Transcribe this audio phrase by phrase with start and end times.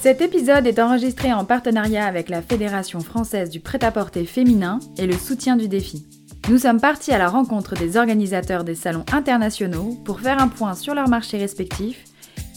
[0.00, 5.12] Cet épisode est enregistré en partenariat avec la Fédération française du prêt-à-porter féminin et le
[5.12, 6.06] soutien du défi.
[6.48, 10.74] Nous sommes partis à la rencontre des organisateurs des salons internationaux pour faire un point
[10.74, 12.02] sur leurs marchés respectifs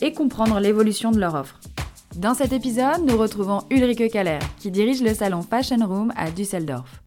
[0.02, 1.60] et comprendre l'évolution de leur offre.
[2.16, 7.02] Dans cet épisode, nous retrouvons Ulrike Kaller, qui dirige le salon Fashion Room à Düsseldorf.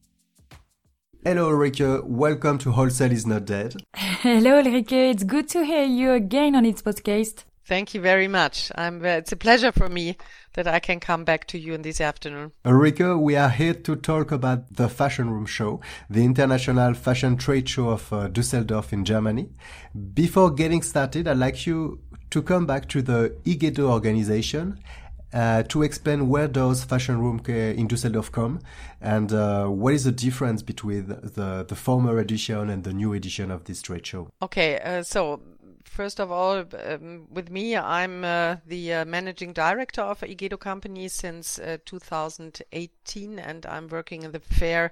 [1.25, 3.75] Hello Ulrike, welcome to Wholesale is not dead.
[4.23, 7.46] Hello Ulrike, it's good to hear you again on its podcast.
[7.67, 8.71] Thank you very much.
[8.77, 10.17] I'm, uh, it's a pleasure for me
[10.53, 12.53] that I can come back to you in this afternoon.
[12.65, 17.69] Ulrike, we are here to talk about the Fashion Room Show, the international fashion trade
[17.69, 19.49] show of uh, Düsseldorf in Germany.
[20.15, 22.01] Before getting started, I'd like you
[22.31, 24.79] to come back to the IGEDO organization
[25.33, 28.61] uh, to explain where does Fashion Room in Düsseldorf come
[29.01, 33.51] and uh, what is the difference between the, the former edition and the new edition
[33.51, 34.29] of this trade show?
[34.41, 35.41] Okay, uh, so
[35.87, 41.09] first of all, um, with me, I'm uh, the uh, managing director of Igedo Company
[41.09, 44.91] since uh, 2018, and I'm working in the fair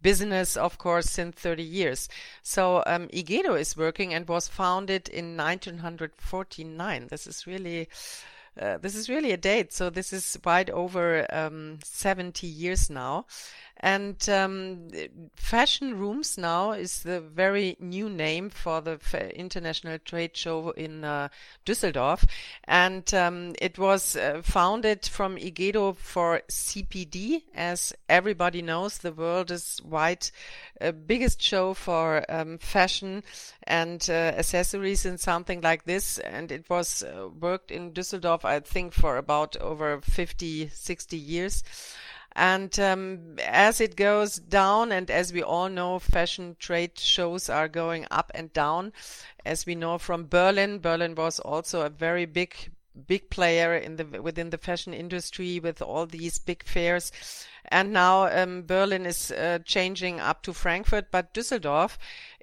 [0.00, 2.08] business, of course, since 30 years.
[2.42, 7.08] So um, Igedo is working and was founded in 1949.
[7.08, 7.88] This is really
[8.60, 9.72] uh, this is really a date.
[9.72, 13.26] So this is wide over um, 70 years now.
[13.78, 14.88] And um,
[15.34, 18.98] Fashion Rooms now is the very new name for the
[19.38, 21.28] International Trade Show in uh,
[21.66, 22.26] Düsseldorf.
[22.64, 27.42] And um, it was uh, founded from Igedo for CPD.
[27.54, 30.30] As everybody knows, the world is wide
[30.80, 33.22] uh, biggest show for um, fashion
[33.66, 36.18] and uh, accessories and something like this.
[36.18, 41.64] And it was uh, worked in Düsseldorf, I think, for about over 50, 60 years.
[42.36, 47.66] And um, as it goes down, and as we all know, fashion trade shows are
[47.66, 48.92] going up and down.
[49.46, 52.54] As we know from Berlin, Berlin was also a very big,
[53.06, 57.10] big player in the within the fashion industry with all these big fairs.
[57.68, 61.96] And now um, Berlin is uh, changing up to Frankfurt, but Düsseldorf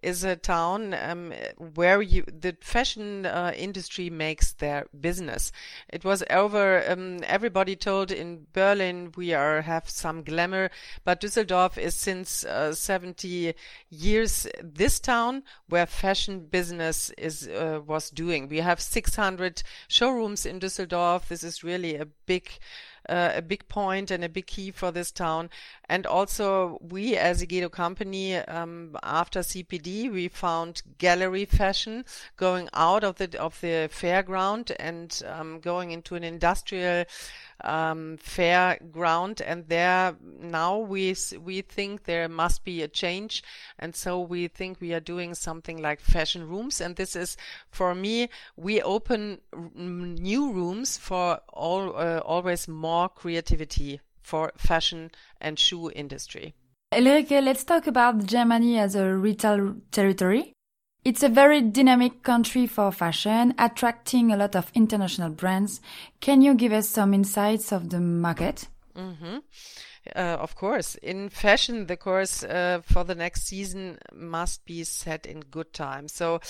[0.04, 1.34] is a town um,
[1.76, 5.52] where you, the fashion uh, industry makes their business.
[5.88, 6.84] It was over.
[6.88, 10.70] Um, everybody told in Berlin we are have some glamour,
[11.06, 13.54] but Düsseldorf is since uh, 70
[13.90, 18.50] years this town where fashion business is uh, was doing.
[18.50, 21.30] We have 600 showrooms in Düsseldorf.
[21.30, 22.50] This is really a big
[23.10, 25.50] uh, a big point and a big key for this town.
[25.90, 32.06] And also, we as Igedo company, um, after CPD, we found gallery fashion
[32.38, 37.06] going out of the of the fairground and um, going into an industrial
[37.62, 39.42] um, fair ground.
[39.42, 43.44] And there now we we think there must be a change,
[43.80, 46.82] and so we think we are doing something like fashion rooms.
[46.82, 47.38] And this is
[47.70, 49.40] for me, we open
[49.76, 56.54] new rooms for all uh, always more creativity for fashion and shoe industry.
[56.94, 60.53] Ulrike, let's talk about Germany as a retail territory.
[61.06, 65.82] It's a very dynamic country for fashion, attracting a lot of international brands.
[66.22, 68.70] Can you give us some insights of the market?
[68.96, 69.42] Mm -hmm.
[70.16, 75.26] Uh, of course, in fashion, the course uh, for the next season must be set
[75.26, 76.08] in good time.
[76.10, 76.42] So,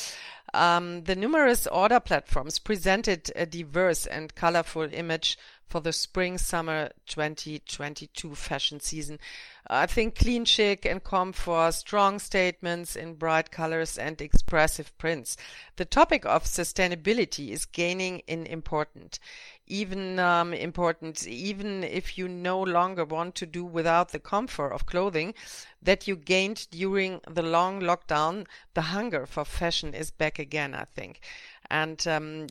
[0.54, 5.38] um, the numerous order platforms presented a diverse and colorful image
[5.68, 9.20] for the spring summer 2022 fashion season.
[9.68, 15.38] I think clean chic and comfort, strong statements in bright colors and expressive prints.
[15.78, 19.20] The topic of sustainability is gaining in importance.
[19.66, 24.86] Even um, important, even if you no longer want to do without the comfort of
[24.86, 25.34] clothing
[25.82, 30.76] that you gained during the long lockdown, the hunger for fashion is back again.
[30.76, 31.22] I think,
[31.70, 32.48] and um,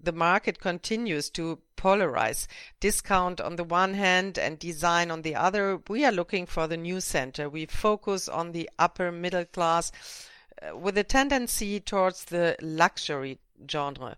[0.00, 2.46] the market continues to polarize
[2.80, 5.80] discount on the one hand and design on the other.
[5.88, 7.48] We are looking for the new center.
[7.48, 9.92] We focus on the upper middle class
[10.62, 13.38] uh, with a tendency towards the luxury
[13.70, 14.16] genre.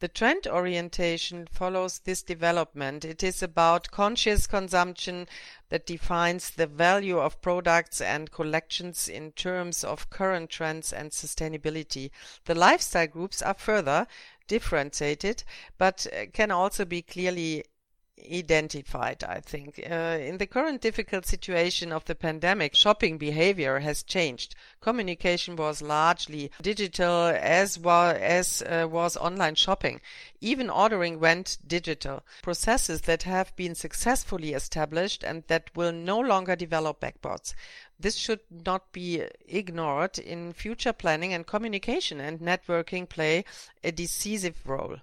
[0.00, 3.04] The trend orientation follows this development.
[3.04, 5.26] It is about conscious consumption
[5.70, 12.12] that defines the value of products and collections in terms of current trends and sustainability.
[12.44, 14.06] The lifestyle groups are further
[14.48, 15.44] differentiated,
[15.78, 17.64] but uh, can also be clearly
[18.32, 19.80] identified, I think.
[19.88, 24.54] Uh, in the current difficult situation of the pandemic, shopping behavior has changed.
[24.80, 30.00] Communication was largely digital as well as uh, was online shopping.
[30.40, 32.22] Even ordering went digital.
[32.42, 37.54] Processes that have been successfully established and that will no longer develop backwards.
[38.00, 43.44] This should not be ignored in future planning and communication and networking play
[43.82, 44.98] a decisive role.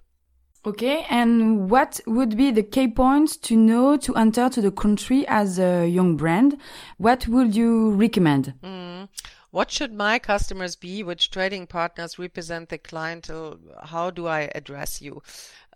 [0.66, 5.24] Okay, and what would be the key points to know to enter to the country
[5.28, 6.58] as a young brand?
[6.98, 8.56] What would you recommend?
[8.64, 9.08] Mm.
[9.56, 11.02] What should my customers be?
[11.02, 13.58] Which trading partners represent the clientele?
[13.86, 15.24] How do I address you?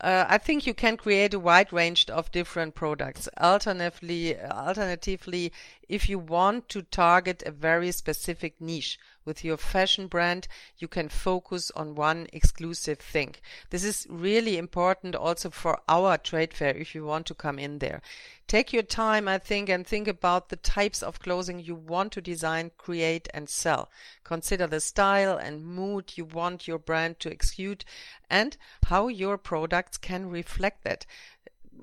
[0.01, 3.29] Uh, I think you can create a wide range of different products.
[3.39, 5.53] Alternatively, alternatively,
[5.87, 8.99] if you want to target a very specific niche
[9.29, 10.47] with your fashion brand,
[10.79, 13.35] you can focus on one exclusive thing.
[13.69, 17.77] This is really important also for our trade fair if you want to come in
[17.77, 18.01] there.
[18.47, 22.21] Take your time, I think, and think about the types of clothing you want to
[22.21, 23.91] design, create, and sell.
[24.23, 27.85] Consider the style and mood you want your brand to exude
[28.31, 31.05] and how your products can reflect that.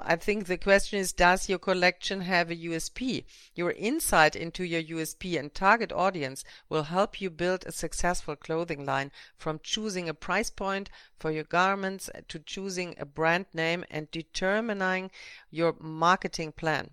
[0.00, 3.25] I think the question is Does your collection have a USP?
[3.54, 8.84] Your insight into your USP and target audience will help you build a successful clothing
[8.84, 14.10] line from choosing a price point for your garments to choosing a brand name and
[14.10, 15.10] determining
[15.50, 16.90] your marketing plan.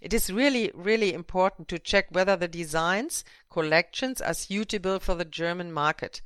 [0.00, 5.24] It is really, really important to check whether the designs, collections are suitable for the
[5.24, 6.22] German market.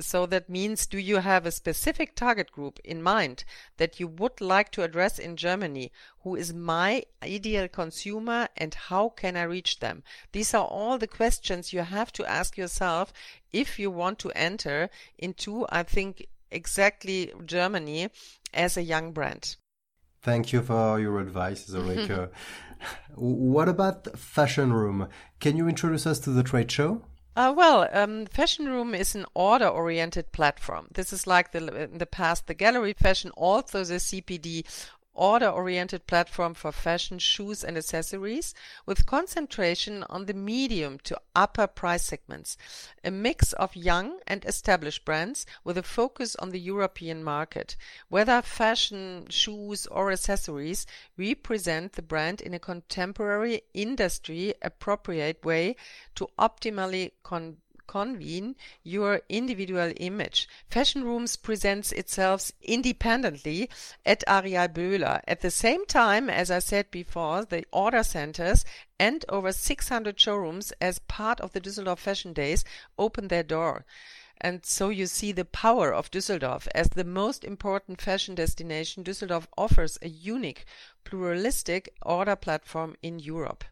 [0.00, 3.44] So that means, do you have a specific target group in mind
[3.76, 5.92] that you would like to address in Germany?
[6.20, 10.02] Who is my ideal consumer and how can I reach them?
[10.32, 13.12] These are all the questions you have to ask yourself
[13.52, 14.88] if you want to enter
[15.18, 18.08] into, I think, exactly Germany
[18.54, 19.56] as a young brand.
[20.22, 22.30] Thank you for your advice, Ulrike.
[23.14, 25.08] what about Fashion Room?
[25.40, 27.02] Can you introduce us to the trade show?
[27.36, 30.86] Uh, well, um, Fashion Room is an order-oriented platform.
[30.92, 34.64] This is like the in the past the Gallery Fashion, also the CPD
[35.14, 42.02] order-oriented platform for fashion, shoes and accessories with concentration on the medium to upper price
[42.02, 42.56] segments.
[43.04, 47.76] A mix of young and established brands with a focus on the European market.
[48.08, 50.86] Whether fashion, shoes or accessories,
[51.16, 55.76] we present the brand in a contemporary industry appropriate way
[56.16, 60.48] to optimally con convene your individual image.
[60.68, 63.68] Fashion Rooms presents itself independently
[64.04, 65.20] at Areal Böhler.
[65.26, 68.64] At the same time, as I said before, the order centers
[68.98, 72.64] and over 600 showrooms as part of the Düsseldorf Fashion Days
[72.98, 73.84] open their door.
[74.40, 79.04] And so you see the power of Düsseldorf as the most important fashion destination.
[79.04, 80.64] Düsseldorf offers a unique,
[81.04, 83.64] pluralistic order platform in Europe.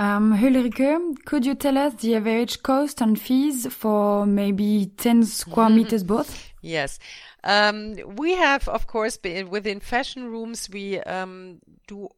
[0.00, 5.68] Um, Ulrike, could you tell us the average cost and fees for maybe 10 square
[5.68, 6.48] meters both?
[6.62, 6.98] Yes.
[7.44, 12.08] Um, we have, of course, within fashion rooms, we um, do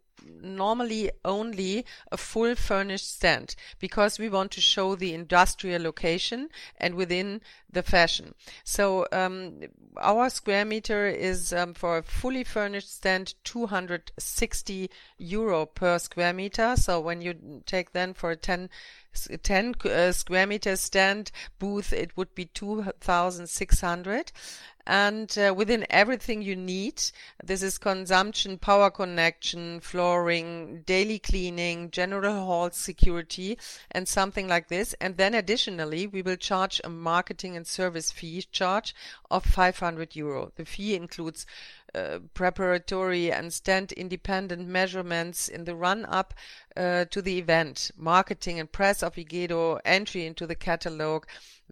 [0.43, 6.49] normally only a full furnished stand because we want to show the industrial location
[6.79, 8.35] and within the fashion.
[8.65, 9.61] So um,
[9.97, 16.75] our square meter is um, for a fully furnished stand 260 euro per square meter.
[16.77, 18.69] So when you take then for a 10
[19.43, 24.33] 10 uh, square meter stand booth, it would be 2,600
[24.87, 27.01] and uh, within everything you need
[27.45, 33.57] this is consumption power connection flooring daily cleaning general hall security
[33.91, 34.95] and something like this.
[35.01, 38.95] And then additionally we will charge a marketing and service fee charge
[39.31, 40.53] of 500 euro.
[40.57, 41.47] The fee includes
[41.95, 46.35] uh, preparatory and stand independent measurements in the run up
[46.77, 51.25] uh, to the event, marketing and press of Igedo, entry into the catalog,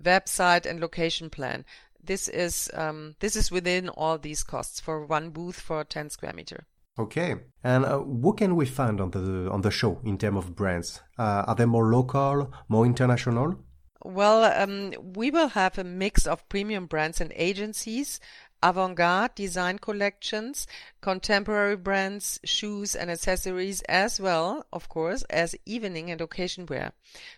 [0.02, 1.64] website and location plan
[2.02, 6.32] this is um, this is within all these costs for one booth for 10 square
[6.32, 6.66] meter.
[6.98, 10.56] Okay, and uh, what can we find on the on the show in terms of
[10.56, 11.00] brands?
[11.18, 13.56] Uh, are they more local, more international?
[14.02, 18.18] Well, um, we will have a mix of premium brands and agencies,
[18.62, 20.66] avant-garde design collections,
[21.00, 26.92] contemporary brands, shoes and accessories, as well, of course, as evening and occasion wear.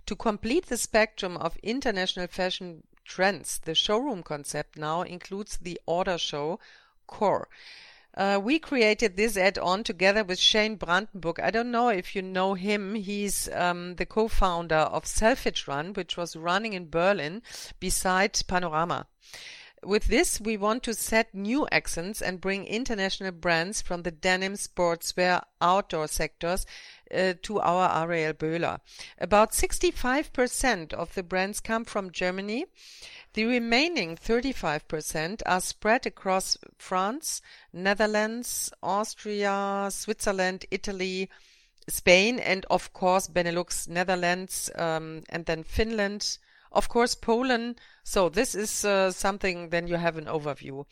[0.07, 3.61] To complete the spectrum of international fashion trends.
[3.65, 6.59] The showroom concept now includes the order show
[7.07, 7.49] core.
[8.15, 11.41] Uh, we created this add-on together with Shane Brandenburg.
[11.41, 12.95] I don't know if you know him.
[12.95, 17.43] He's um, the co-founder of Selvedge Run, which was running in Berlin
[17.81, 19.07] beside Panorama.
[19.85, 24.55] With this, we want to set new accents and bring international brands from the denim,
[24.55, 26.67] sportswear, outdoor sectors
[27.13, 28.79] uh, to our Areal Böhler.
[29.19, 32.67] About 65% of the brands come from Germany.
[33.35, 41.29] The remaining 35% are spread across France, Netherlands, Austria, Switzerland, Italy,
[41.89, 46.39] Spain, and of course Benelux, Netherlands, um, and then Finland,
[46.71, 49.69] of course Poland, so this is uh, something.
[49.69, 50.85] Then you have an overview,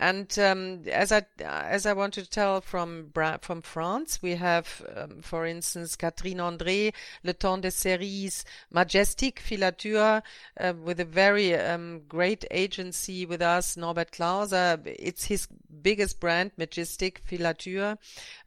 [0.00, 5.22] and um, as I as I want to tell from from France, we have, um,
[5.22, 6.92] for instance, Catherine André,
[7.22, 10.22] Le Temps des Cerises, Majestic Filature,
[10.60, 14.80] uh, with a very um, great agency with us, Norbert Klauser.
[14.84, 15.48] It's his
[15.82, 17.96] biggest brand, Majestic Filature,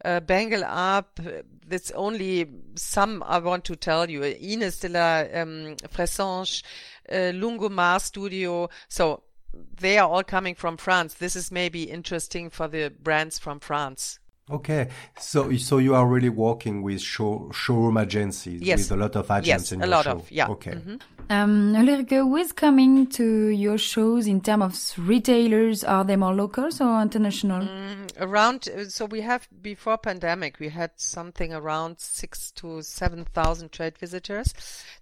[0.04, 1.20] uh, Bangle Up.
[1.68, 4.24] That's only some I want to tell you.
[4.24, 6.64] Ines de la um, Fressange
[7.12, 8.70] uh, Lungomar Studio.
[8.88, 9.24] So
[9.54, 11.16] they are all coming from France.
[11.16, 14.20] This is maybe interesting for the brands from France.
[14.51, 14.89] Okay,
[15.20, 18.79] so so you are really working with show, showroom agencies yes.
[18.79, 20.12] with a lot of agents yes, in a your lot show.
[20.12, 20.48] of yeah.
[20.48, 20.72] Okay.
[20.72, 20.96] Mm-hmm.
[21.32, 25.84] Um, Ulrike, who is coming to your shows in terms of retailers?
[25.84, 27.62] Are they more locals or international?
[27.62, 33.25] Mm, around, uh, so we have before pandemic, we had something around six to seven
[33.25, 34.56] thousand trade visitors.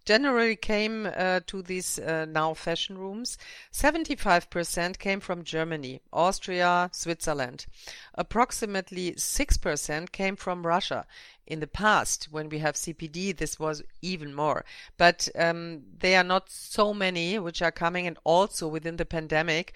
[0.04, 3.38] Generally came uh, to these uh, now fashion rooms.
[3.72, 7.68] Seventy-five percent came from Germany, Austria, Switzerland.
[8.16, 11.06] Approximately six percent came from Russia.
[11.46, 14.66] In the past when we have CPD this was even more.
[14.98, 19.74] But um, there are not so many which are coming and also within the pandemic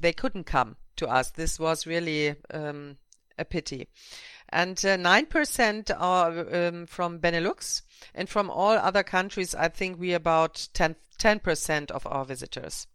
[0.00, 1.30] they couldn't come to us.
[1.30, 2.96] This was really um,
[3.38, 3.88] a pity.
[4.48, 7.82] And uh, 9% are um, from Benelux.
[8.14, 12.86] And from all other countries I think we about 10, 10% of our visitors.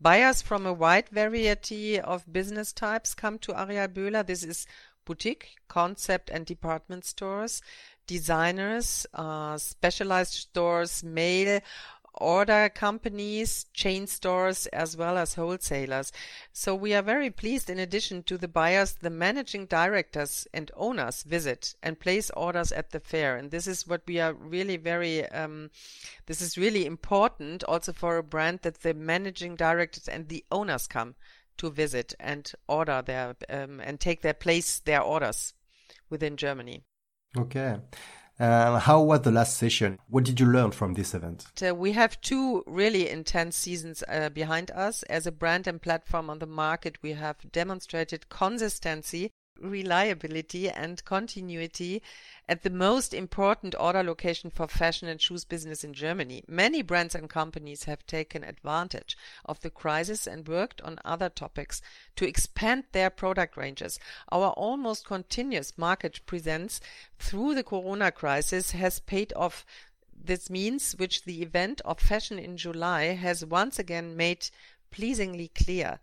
[0.00, 4.26] Buyers from a wide variety of business types come to Areal Böhler.
[4.26, 4.66] This is
[5.04, 7.62] boutique, concept and department stores,
[8.06, 11.60] designers, uh, specialized stores, mail
[12.14, 16.12] order companies, chain stores, as well as wholesalers.
[16.52, 21.22] So we are very pleased in addition to the buyers, the managing directors and owners
[21.22, 23.36] visit and place orders at the fair.
[23.36, 25.70] And this is what we are really very, um,
[26.26, 30.86] this is really important also for a brand that the managing directors and the owners
[30.86, 31.14] come
[31.58, 35.54] to visit and order their um, and take their place their orders
[36.08, 36.82] within Germany.
[37.36, 37.76] Okay.
[38.40, 39.98] Uh, how was the last session?
[40.08, 41.44] What did you learn from this event?
[41.62, 45.02] Uh, we have two really intense seasons uh, behind us.
[45.04, 49.30] As a brand and platform on the market, we have demonstrated consistency
[49.60, 52.02] reliability and continuity
[52.48, 56.42] at the most important order location for fashion and shoes business in Germany.
[56.48, 61.80] Many brands and companies have taken advantage of the crisis and worked on other topics
[62.16, 64.00] to expand their product ranges.
[64.32, 66.80] Our almost continuous market presence
[67.18, 69.64] through the corona crisis has paid off
[70.22, 74.50] this means which the event of fashion in July has once again made
[74.90, 76.00] pleasingly clear.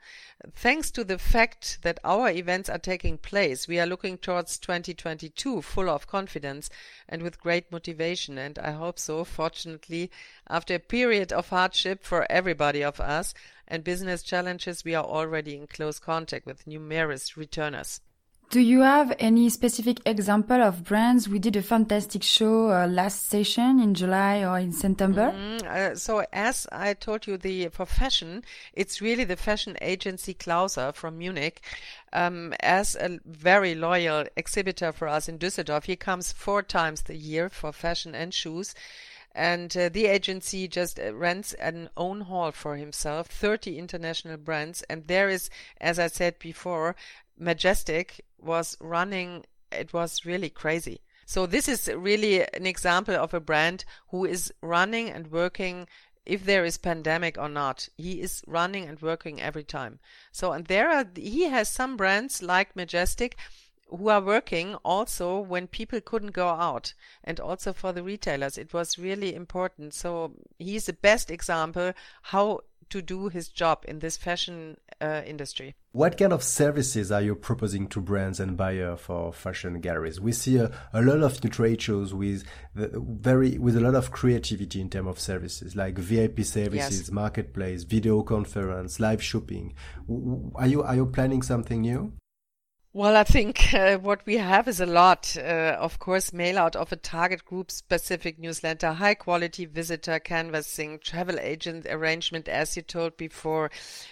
[0.54, 5.62] Thanks to the fact that our events are taking place, we are looking towards 2022
[5.62, 6.70] full of confidence
[7.10, 8.38] and with great motivation.
[8.38, 10.12] And I hope so, fortunately,
[10.50, 13.34] after a period of hardship for everybody of us
[13.68, 18.02] and business challenges, we are already in close contact with numerous returners.
[18.50, 21.28] Do you have any specific example of brands?
[21.28, 25.34] We did a fantastic show uh, last session in July or in September.
[25.36, 30.34] Mm, uh, so as I told you, the for fashion, it's really the fashion agency
[30.34, 31.60] Klauser from Munich.
[32.14, 37.16] Um, as a very loyal exhibitor for us in Düsseldorf, he comes four times a
[37.16, 38.74] year for fashion and shoes
[39.36, 44.82] and uh, the agency just uh, rents an own hall for himself 30 international brands
[44.90, 46.96] and there is as i said before
[47.38, 51.02] majestic was running, it was really crazy.
[51.26, 55.88] So this is really an example of a brand who is running and working
[56.26, 57.90] if there is pandemic or not.
[57.98, 60.00] He is running and working every time.
[60.32, 63.38] So and there are he has some brands like Majestic
[63.90, 68.74] who are working also when people couldn't go out and also for the retailers it
[68.74, 74.18] was really important so he's the best example how to do his job in this
[74.18, 75.76] fashion uh, industry.
[75.92, 80.20] What kind of services are you proposing to brands and buyers for fashion galleries?
[80.20, 82.44] We see a, a lot of new trade shows with
[82.76, 87.12] very with a lot of creativity in terms of services like VIP services, yes.
[87.12, 89.74] marketplace, video conference, live shopping.
[90.56, 92.14] Are you are you planning something new?
[92.98, 95.38] Well, I think uh, what we have is a lot.
[95.38, 100.98] Uh, of course, mail out of a target group specific newsletter, high quality visitor canvassing,
[100.98, 103.70] travel agent arrangement, as you told before.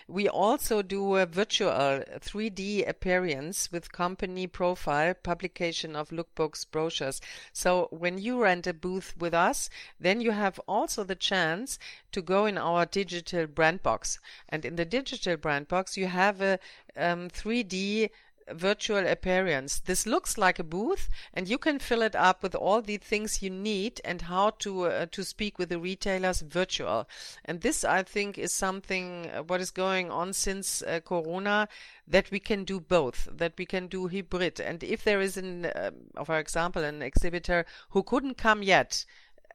[0.07, 7.21] We also do a virtual 3D appearance with company profile, publication of lookbooks, brochures.
[7.53, 9.67] So when you rent a booth with us,
[9.99, 11.79] then you have also the chance
[12.11, 14.19] to go in our digital brand box.
[14.47, 16.59] And in the digital brand box, you have a
[16.95, 18.09] um, 3D
[18.53, 19.79] virtual appearance.
[19.79, 23.41] This looks like a booth and you can fill it up with all the things
[23.41, 27.07] you need and how to uh, to speak with the retailers virtual.
[27.43, 31.67] And this I think is something uh, what is going on since uh, corona
[32.07, 34.59] that we can do both, that we can do hybrid.
[34.59, 35.91] And if there is an uh,
[36.23, 39.05] for example an exhibitor who couldn't come yet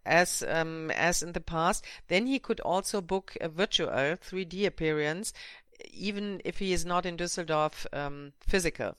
[0.07, 5.33] as um, as in the past, then he could also book a virtual 3D appearance
[5.93, 8.97] even if he is not in Düsseldorf um, physical.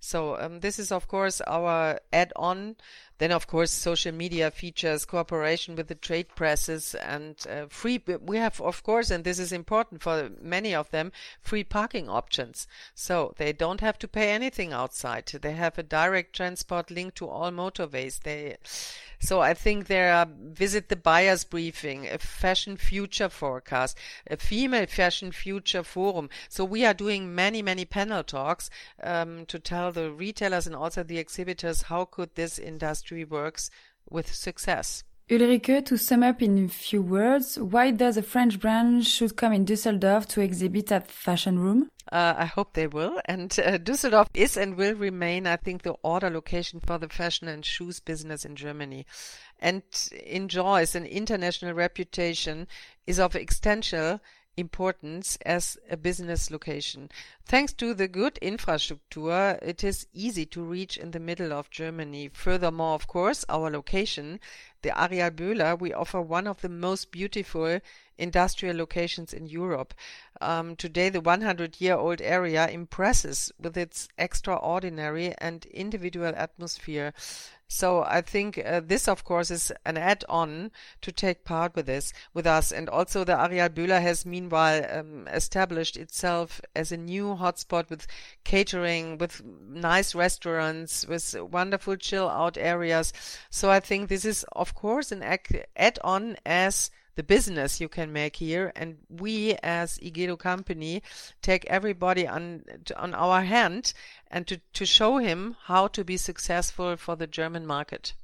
[0.00, 2.76] So um, this is of course our add-on.
[3.18, 8.02] Then of course social media features, cooperation with the trade presses, and uh, free.
[8.20, 12.66] We have of course, and this is important for many of them, free parking options.
[12.94, 15.26] So they don't have to pay anything outside.
[15.26, 18.20] They have a direct transport link to all motorways.
[18.20, 18.56] They
[19.22, 23.96] so I think there are visit the buyer's briefing, a fashion future forecast,
[24.28, 26.28] a female fashion future forum.
[26.48, 28.68] So we are doing many, many panel talks
[29.00, 33.70] um, to tell the retailers and also the exhibitors how could this industry works
[34.08, 35.04] with success.
[35.30, 39.52] Ulrike, to sum up in a few words, why does a French brand should come
[39.52, 41.88] in Düsseldorf to exhibit at Fashion Room?
[42.10, 43.20] Uh, I hope they will.
[43.24, 47.48] And uh, Düsseldorf is and will remain, I think, the order location for the fashion
[47.48, 49.06] and shoes business in Germany.
[49.58, 49.82] And
[50.26, 52.66] enjoys an international reputation,
[53.06, 54.20] is of existential
[54.56, 57.10] importance as a business location.
[57.44, 62.28] Thanks to the good infrastructure, it is easy to reach in the middle of Germany.
[62.28, 64.40] Furthermore, of course, our location,
[64.82, 67.80] the Areal Böhler, we offer one of the most beautiful
[68.18, 69.94] industrial locations in Europe.
[70.40, 77.14] Um, today, the 100 year old area impresses with its extraordinary and individual atmosphere.
[77.72, 82.12] So I think uh, this, of course, is an add-on to take part with this
[82.34, 82.70] with us.
[82.70, 88.06] And also, the Areal Böhler has meanwhile um, established itself as a new hotspot with
[88.44, 93.14] catering, with nice restaurants, with wonderful chill-out areas.
[93.48, 95.22] So I think this is, of course, an
[95.74, 101.02] add-on as the business you can make here and we as Igedo company
[101.42, 102.64] take everybody on
[102.96, 103.92] on our hand
[104.30, 108.14] and to, to show him how to be successful for the German market.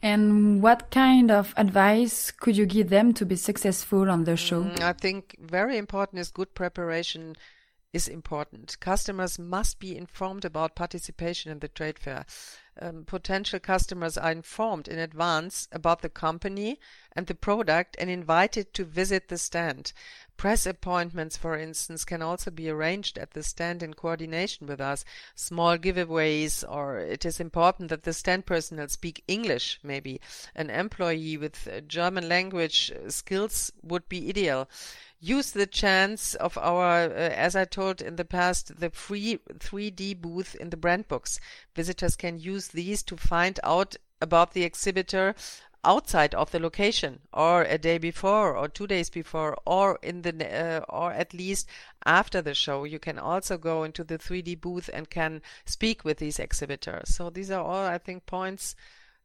[0.00, 4.62] And what kind of advice could you give them to be successful on the show?
[4.62, 7.34] Mm, I think very important is good preparation
[7.92, 8.78] is important.
[8.78, 12.26] Customers must be informed about participation in the trade fair
[12.80, 16.78] um, potential customers are informed in advance about the company
[17.12, 19.92] and the product and invited to visit the stand.
[20.38, 25.04] Press appointments, for instance, can also be arranged at the stand in coordination with us.
[25.34, 30.20] Small giveaways, or it is important that the stand personnel speak English, maybe.
[30.54, 34.68] An employee with German language skills would be ideal
[35.20, 40.14] use the chance of our, uh, as I told in the past, the free 3D
[40.14, 41.40] booth in the brand box.
[41.74, 45.34] Visitors can use these to find out about the exhibitor
[45.84, 50.32] outside of the location or a day before or two days before or in the
[50.52, 51.68] uh, or at least
[52.04, 56.18] after the show you can also go into the 3D booth and can speak with
[56.18, 58.74] these exhibitors so these are all i think points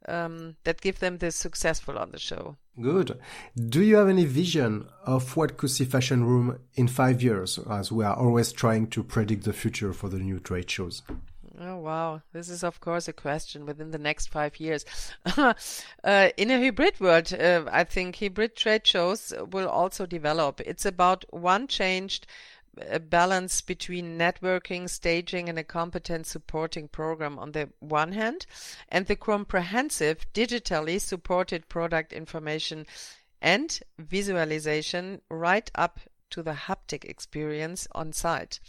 [0.08, 2.58] um, that give them the successful on the show.
[2.82, 3.20] Good.
[3.56, 7.92] Do you have any vision of what could see Fashion Room in five years, as
[7.92, 11.04] we are always trying to predict the future for the new trade shows?
[11.60, 14.86] Oh wow, this is of course a question within the next five years.
[15.38, 15.54] uh,
[16.04, 20.62] in a hybrid world, uh, I think hybrid trade shows will also develop.
[20.62, 22.26] It's about one changed
[22.90, 28.48] a balance between networking, staging, and a competent supporting program on the one hand,
[28.90, 32.88] and the comprehensive digitally supported product information
[33.44, 36.00] and visualization right up
[36.34, 38.60] to the haptic experience on site.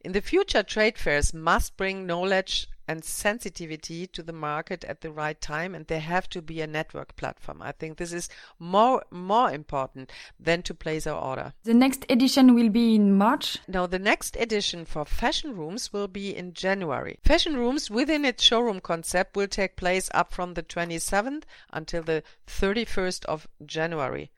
[0.00, 5.10] In the future, trade fairs must bring knowledge and sensitivity to the market at the
[5.10, 7.62] right time and they have to be a network platform.
[7.62, 11.52] I think this is more more important than to place our order.
[11.62, 13.58] The next edition will be in March?
[13.68, 17.18] No, the next edition for fashion rooms will be in January.
[17.22, 22.22] Fashion rooms within its showroom concept will take place up from the 27th until the
[22.48, 24.30] 31st of January.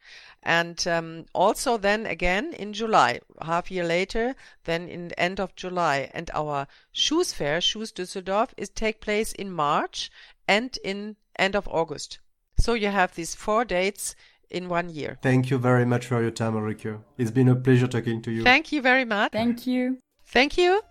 [0.44, 5.56] And um, also then again in July, half year later, then in the end of
[5.56, 6.10] July.
[6.12, 10.10] And our shoes fair, Shoes Düsseldorf, is take place in March
[10.46, 12.18] and in end of August.
[12.58, 14.14] So you have these four dates
[14.50, 15.18] in one year.
[15.22, 17.00] Thank you very much for your time, Ulrike.
[17.18, 18.44] It's been a pleasure talking to you.
[18.44, 19.32] Thank you very much.
[19.32, 19.98] Thank you.
[20.26, 20.82] Thank you.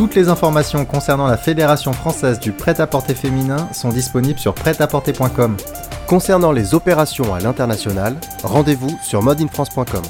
[0.00, 5.58] Toutes les informations concernant la Fédération française du prêt-à-porter féminin sont disponibles sur prêt-à-porter.com.
[6.06, 10.00] Concernant les opérations à l'international, rendez-vous sur modeinfrance.com.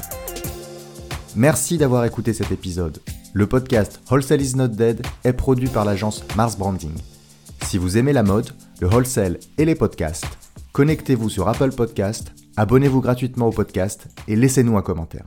[1.35, 2.99] Merci d'avoir écouté cet épisode.
[3.33, 6.93] Le podcast Wholesale is not dead est produit par l'agence Mars Branding.
[7.63, 8.49] Si vous aimez la mode,
[8.79, 10.25] le wholesale et les podcasts,
[10.71, 15.25] connectez-vous sur Apple Podcast, abonnez-vous gratuitement au podcast et laissez-nous un commentaire.